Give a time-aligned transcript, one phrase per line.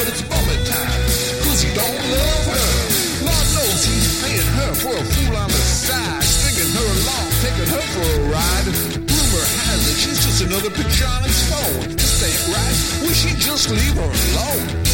[0.00, 1.00] But it's bummer time.
[1.44, 2.72] Cause you don't love her.
[3.20, 6.24] Lord knows he's paying her for a fool on the side.
[6.24, 8.66] Stringing her along, taking her for a ride.
[8.96, 11.96] Rumor has it she's just another picture on his phone.
[12.00, 14.89] This ain't right, we should just leave her alone.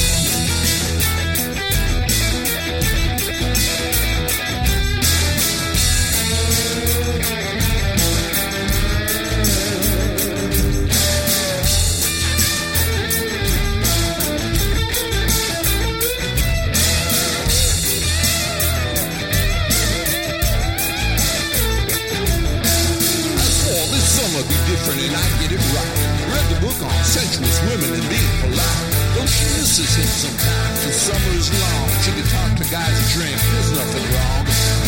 [24.86, 25.94] Different and I get it right.
[26.30, 28.82] Read the book on sensuous women and being polite.
[29.18, 31.86] Though she misses him sometimes, the summer is long.
[32.06, 34.42] She can talk to guys and drink, there's nothing wrong.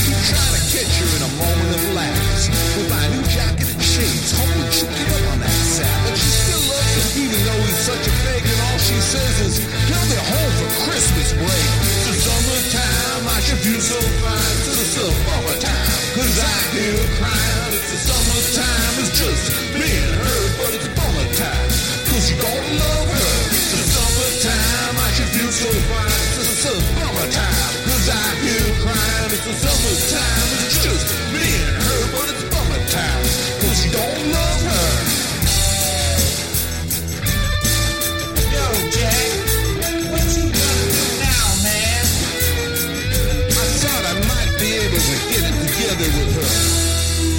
[0.07, 2.47] We try to catch her in a moment of lapse.
[2.79, 5.59] With my new jacket and shades, hoping she'll get up on that.
[6.07, 8.38] But she still loves him, even though he's such a fake.
[8.79, 11.71] All she says is, he'll be home for Christmas break.
[11.83, 14.55] It's the summertime, I should feel so fine.
[14.55, 17.75] It's the summertime, cause I feel crying.
[17.75, 19.45] It's the summertime, it's just
[19.75, 21.69] me and her, but it's bummer time.
[22.07, 23.35] Cause you don't love her.
[23.51, 26.23] It's the summertime, I should feel so fine.
[26.39, 29.31] It's the summertime, cause I feel crying.
[29.35, 33.23] It's the summertime, it's just me and her, but it's bummer time.
[33.59, 34.58] Cause you don't love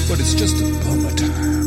[0.09, 1.58] but it's just a bummer time.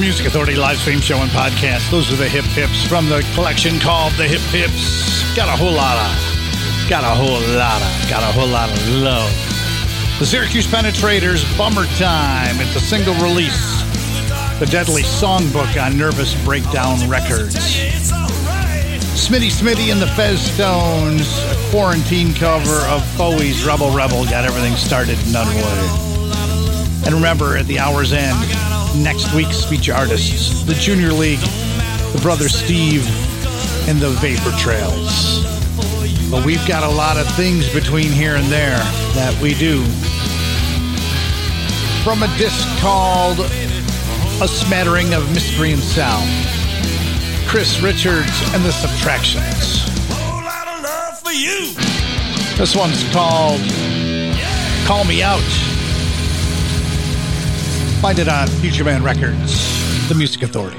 [0.00, 1.90] Music Authority live stream show and podcast.
[1.90, 5.22] Those are the hip hips from the collection called the Hip Hips.
[5.34, 8.88] Got a whole lot of, got a whole lot of, got a whole lot of
[8.88, 9.30] love.
[10.18, 12.60] The Syracuse Penetrators, Bummer Time.
[12.60, 13.82] It's a single release.
[14.60, 17.56] The Deadly Songbook on Nervous Breakdown Records.
[19.18, 24.74] Smitty Smitty and the Fez Stones, a quarantine cover of Bowie's Rebel Rebel got everything
[24.76, 26.08] started in Dunwoody.
[27.04, 28.36] And remember, at the hour's end,
[28.96, 33.06] next week's feature artists the Junior League, the Brothers Steve,
[33.88, 35.44] and the Vapor Trails.
[36.30, 38.78] But we've got a lot of things between here and there
[39.14, 39.82] that we do.
[42.04, 46.28] From a disc called A Smattering of Mystery and Sound,
[47.46, 49.86] Chris Richards and the Subtractions.
[52.58, 53.60] This one's called
[54.84, 55.67] Call Me Out.
[58.00, 60.78] Find it on Future Man Records, the Music Authority.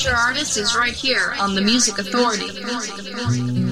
[0.00, 3.69] Feature artist is right here on the Music Authority.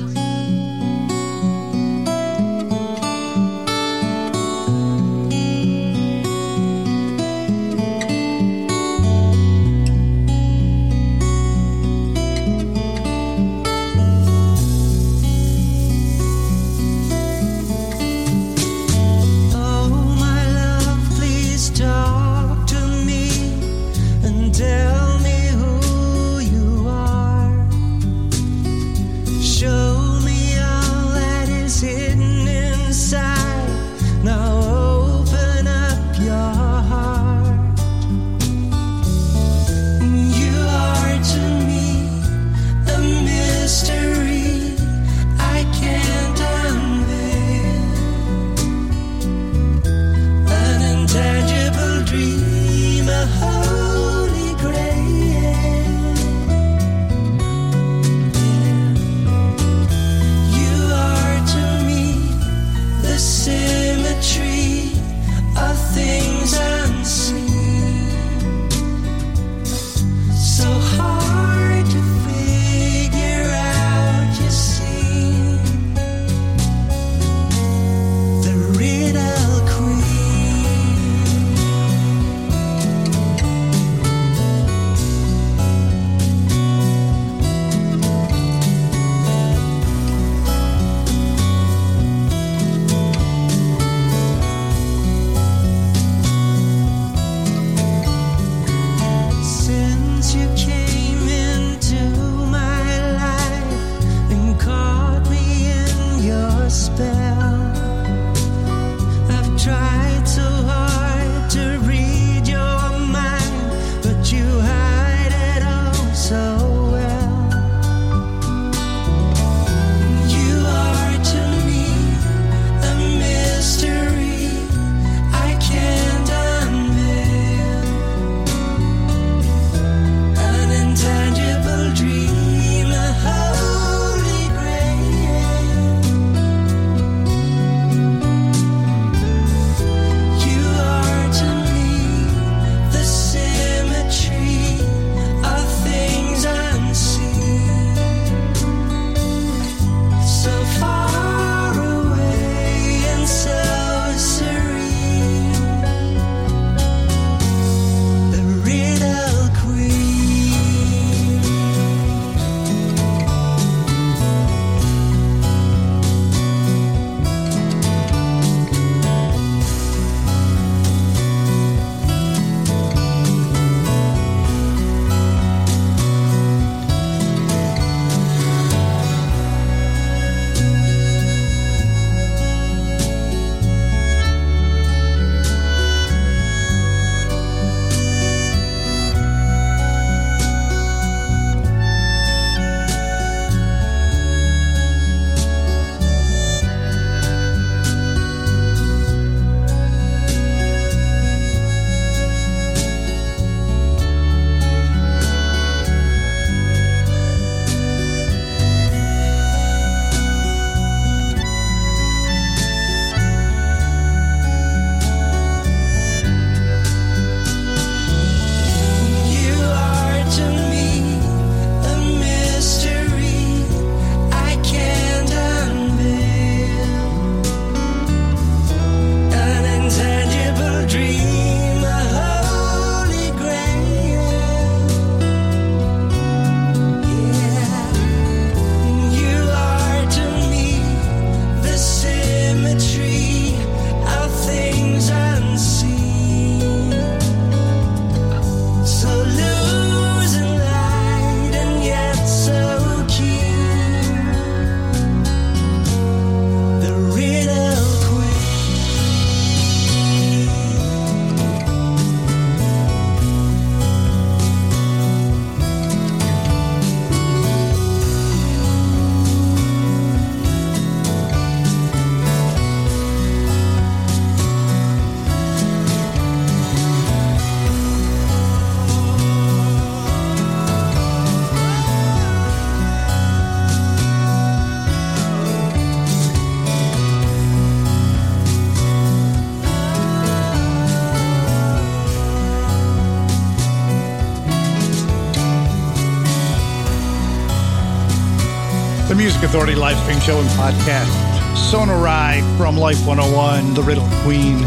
[299.09, 301.09] The Music Authority live stream show and podcast.
[301.57, 304.65] Sonorai from Life 101, The Riddle Queen.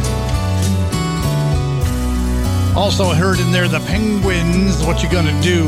[2.75, 5.67] Also heard in there the Penguins, What You Gonna Do?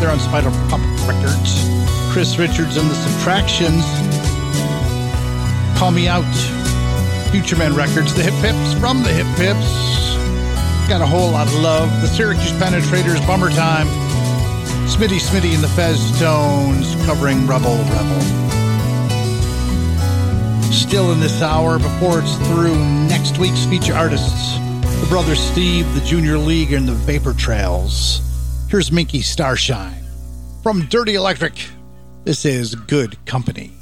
[0.00, 1.68] They're on Spider Pop Records.
[2.10, 3.84] Chris Richards and the Subtractions.
[5.78, 6.24] Call Me Out.
[7.30, 8.14] Future Man Records.
[8.14, 10.18] The Hip Pips from the Hip Pips.
[10.88, 11.88] Got a whole lot of love.
[12.00, 14.07] The Syracuse Penetrators, Bummer Time.
[14.88, 18.20] Smitty Smitty and the Fez Tones covering Rebel Rebel.
[20.72, 22.74] Still in this hour before it's through
[23.06, 24.56] next week's feature artists.
[25.00, 28.20] The Brothers Steve, the Junior League, and the Vapor Trails.
[28.68, 30.04] Here's Minky Starshine.
[30.62, 31.54] From Dirty Electric,
[32.24, 33.77] this is Good Company.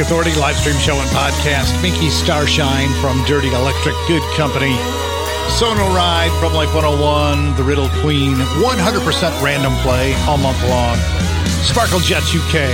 [0.00, 1.80] Authority live stream show and podcast.
[1.82, 4.74] Minky Starshine from Dirty Electric, Good Company.
[5.50, 10.96] Sono Ride from Life 101, The Riddle Queen, 100% random play all month long.
[11.64, 12.70] Sparkle Jets UK,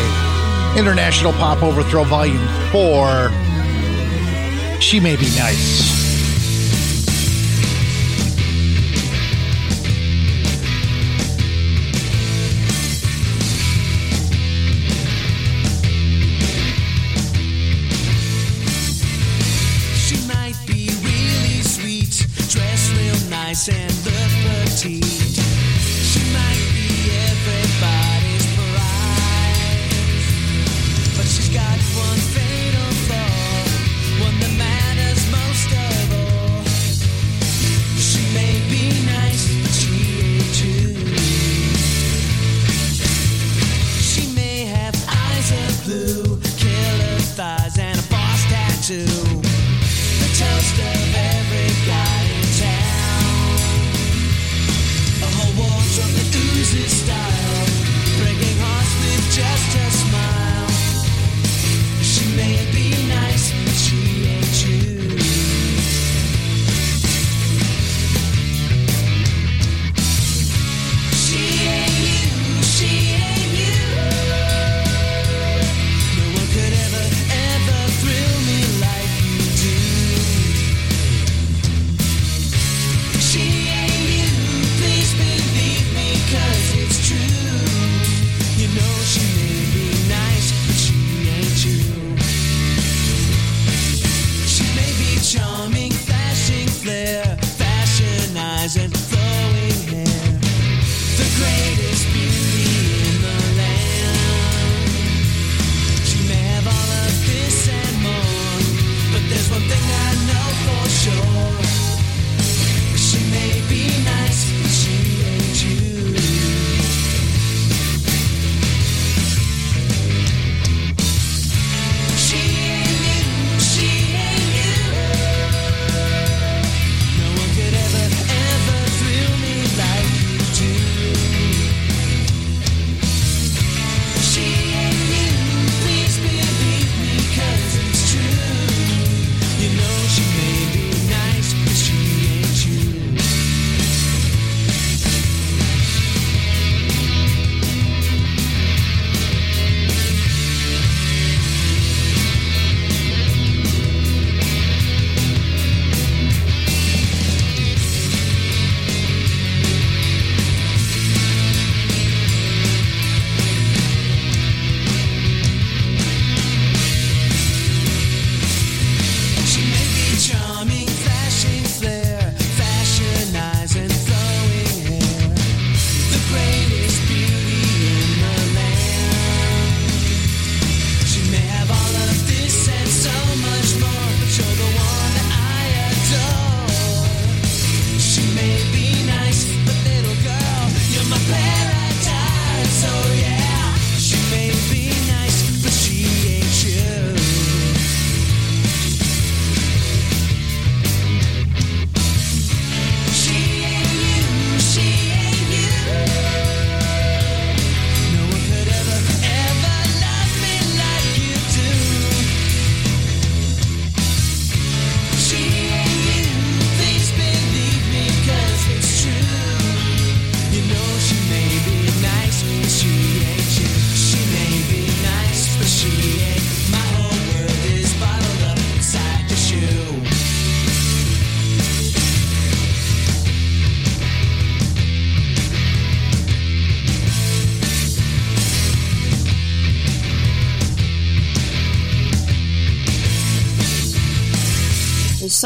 [0.79, 3.31] International Pop Overthrow Volume 4.
[4.81, 6.06] She May Be Nice.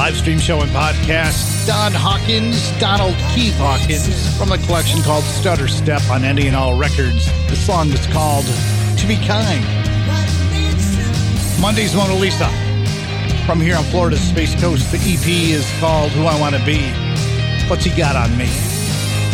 [0.00, 1.66] Live stream show and podcast.
[1.66, 6.74] Don Hawkins, Donald Keith Hawkins from the collection called Stutter Step on Any and All
[6.74, 7.26] Records.
[7.50, 9.62] The song is called To Be Kind.
[11.60, 12.48] Monday's Mona Lisa
[13.44, 14.90] from here on Florida's Space Coast.
[14.90, 16.80] The EP is called Who I Want to Be.
[17.68, 18.46] What's He Got on Me?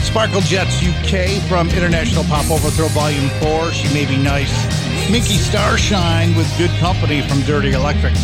[0.03, 3.71] Sparkle Jets UK from International Pop Overthrow Volume 4.
[3.71, 4.67] She May Be Nice.
[5.13, 8.15] Minky Starshine with Good Company from Dirty Electric.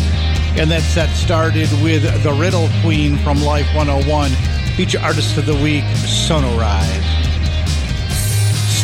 [0.55, 4.29] And that set started with The Riddle Queen from Life 101.
[4.77, 7.03] Feature Artist of the Week, Sonoride.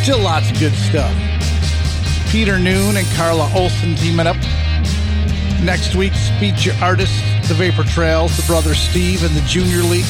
[0.02, 1.14] Still lots of good stuff.
[2.32, 4.38] Peter Noone and Carla Olson teaming up.
[5.62, 10.10] Next week's feature artists, The Vapor Trails, The Brothers Steve, and the Junior League.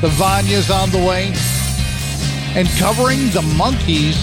[0.00, 1.32] The Vanya's on the way.
[2.54, 4.16] And covering the Monkees,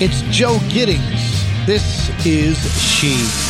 [0.00, 1.44] it's Joe Giddings.
[1.66, 2.56] This is.
[2.80, 3.49] She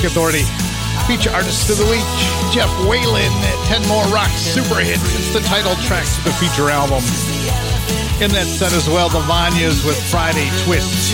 [0.00, 0.44] Music Authority.
[1.04, 2.08] Feature artist of the week,
[2.56, 3.28] Jeff Whalen.
[3.68, 5.04] 10 more rock super hits.
[5.12, 7.04] It's the title track to the feature album.
[8.24, 11.12] In that set as well, the Vanyas with Friday Twist.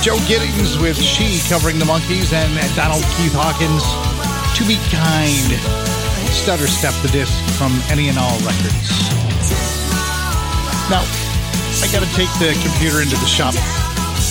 [0.00, 3.84] Joe Giddings with She covering the Monkees, and Donald Keith Hawkins,
[4.56, 5.52] To Be Kind.
[6.32, 8.88] Stutter Step the disc from Any and All Records.
[10.88, 11.04] Now,
[11.84, 13.52] I gotta take the computer into the shop.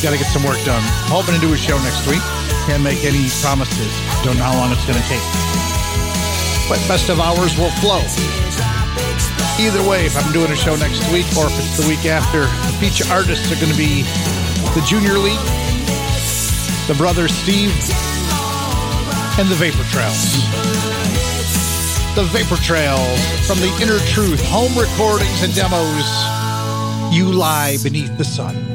[0.01, 0.81] Gotta get some work done.
[1.13, 2.25] Hoping to do a show next week.
[2.65, 3.91] Can't make any promises.
[4.23, 5.23] Don't know how long it's gonna take.
[6.69, 7.99] But best of hours will flow.
[9.59, 12.47] Either way, if I'm doing a show next week or if it's the week after,
[12.47, 14.03] the feature artists are gonna be
[14.73, 15.43] the Junior League,
[16.87, 17.75] the Brothers Steve,
[19.37, 20.33] and the Vapor Trails.
[22.15, 26.07] The Vapor Trails from the Inner Truth home recordings and demos.
[27.13, 28.72] You lie beneath the sun.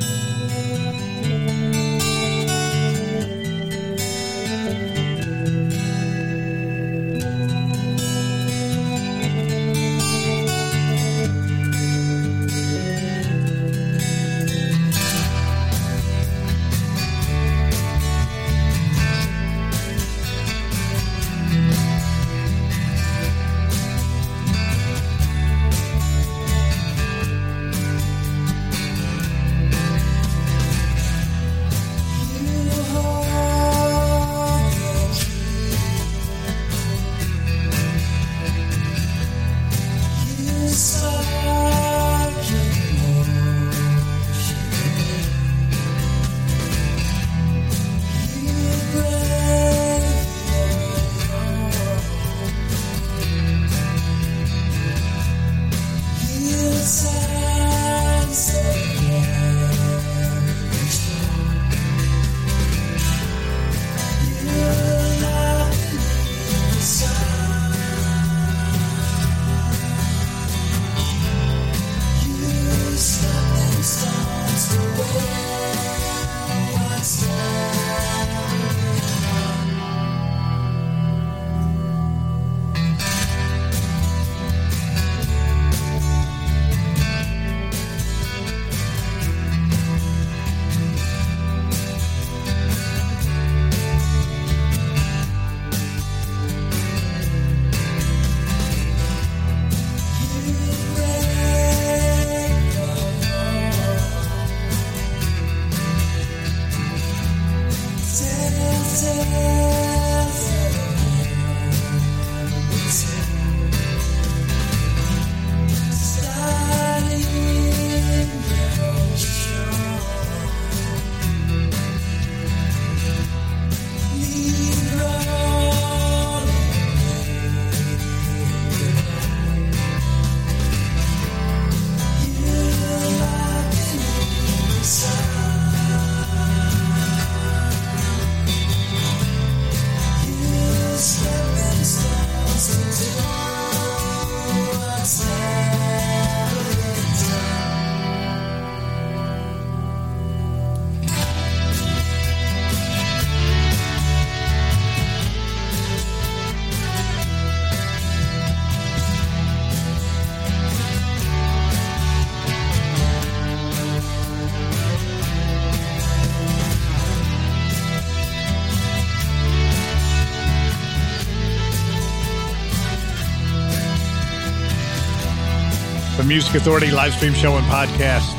[176.39, 178.32] Music Authority live stream show and podcast.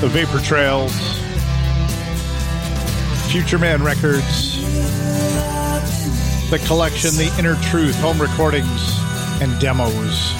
[0.00, 0.92] The Vapor Trails,
[3.32, 4.60] Future Man Records,
[6.50, 9.00] the collection The Inner Truth, home recordings
[9.42, 10.32] and demos.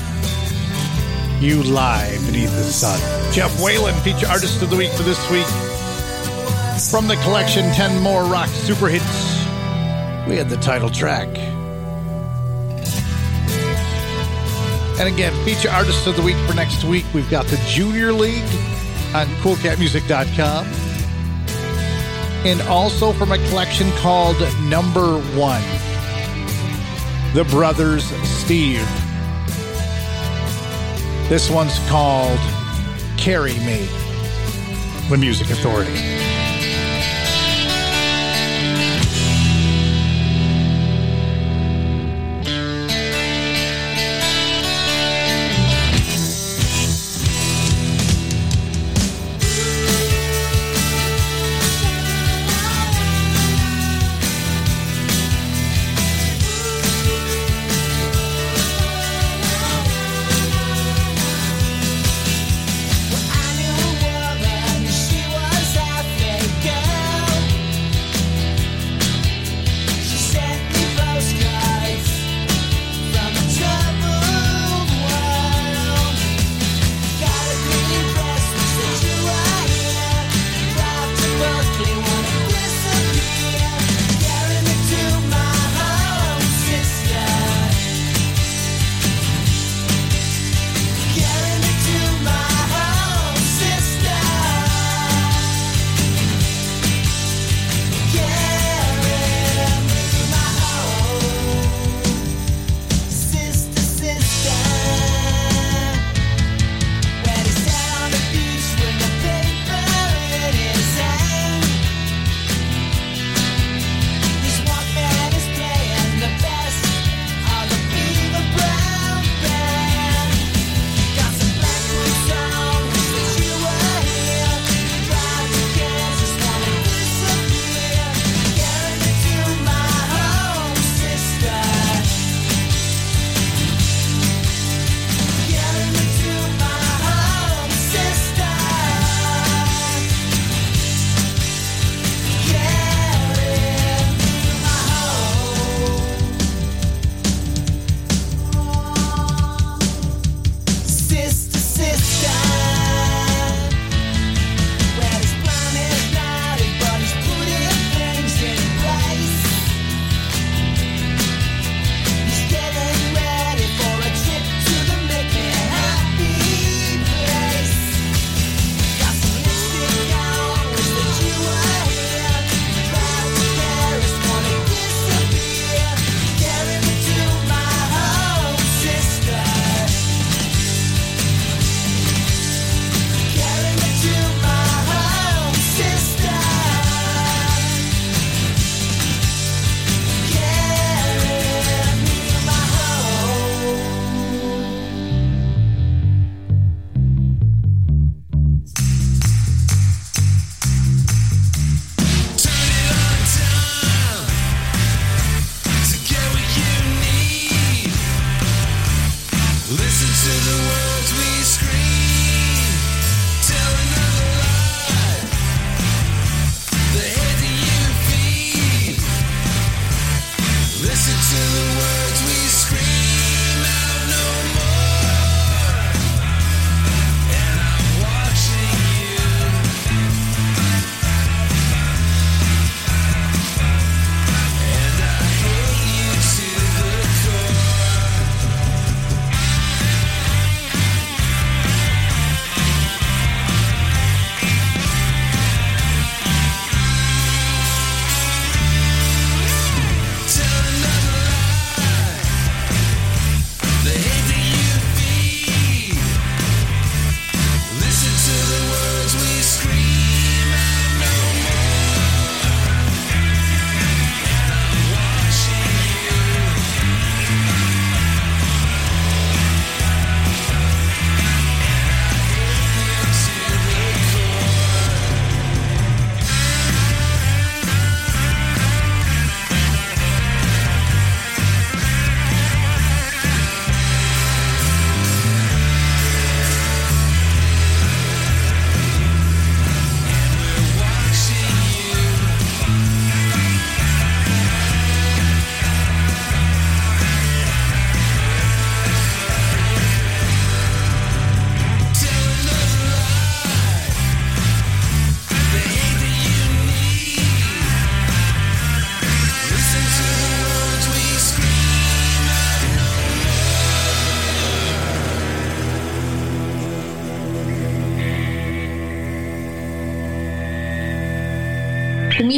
[1.42, 3.00] You lie beneath the sun.
[3.32, 5.48] Jeff Whalen, feature artist of the week for this week.
[6.92, 9.04] From the collection 10 More Rock Super Hits,
[10.28, 11.53] we had the title track.
[14.98, 18.44] And again, feature artists of the week for next week, we've got the Junior League
[19.12, 20.66] on CoolCatMusic.com.
[22.46, 24.36] And also from a collection called
[24.68, 25.62] Number One,
[27.34, 28.86] The Brothers Steve.
[31.28, 32.38] This one's called
[33.16, 33.88] Carry Me,
[35.08, 36.33] The Music Authority.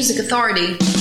[0.08, 0.95] Music Authority.